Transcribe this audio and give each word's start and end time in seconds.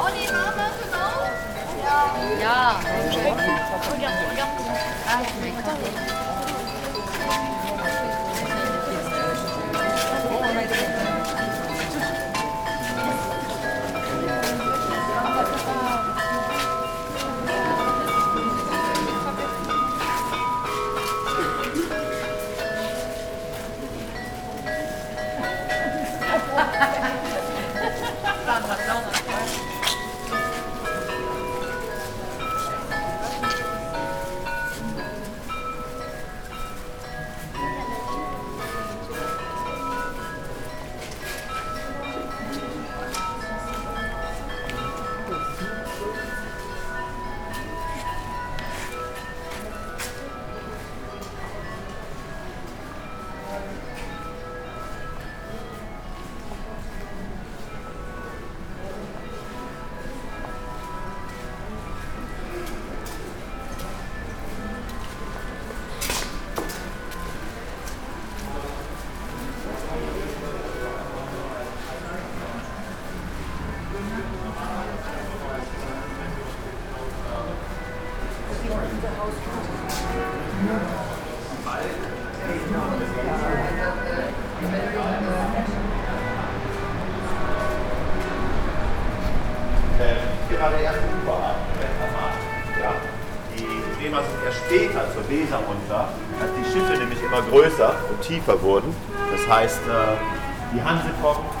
아니 0.00 0.26
나면서 0.26 0.92
야. 1.82 1.86
야. 2.42 2.80
야. 4.38 4.48
Thema 90.58 90.70
der 90.70 90.80
ersten 90.80 91.04
Überart, 91.22 91.56
ja, 92.80 92.92
die 93.56 94.00
Bremer 94.00 94.22
sind 94.22 94.44
erst 94.44 94.58
später 94.66 95.12
zur 95.12 95.28
Weser 95.28 95.60
als 96.40 96.50
die 96.58 96.72
Schiffe 96.72 96.98
nämlich 96.98 97.22
immer 97.22 97.42
größer 97.42 97.94
und 98.10 98.20
tiefer 98.22 98.60
wurden. 98.62 98.94
Das 99.30 99.48
heißt, 99.48 99.80
äh, 99.86 100.74
die 100.74 100.82
Hanse 100.82 101.10
kommt. 101.22 101.57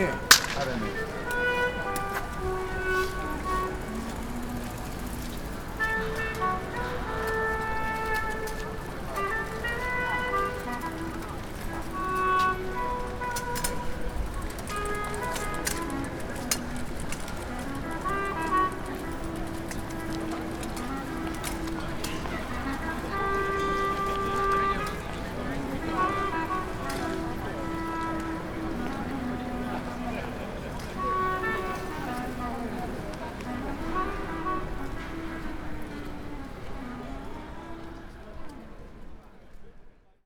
え。 0.00 0.29